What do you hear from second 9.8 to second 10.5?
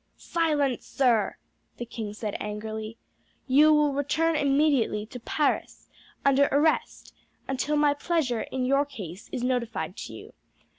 to you.